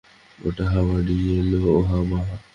[0.39, 2.35] ওটা Harvard, Yale, Omaha.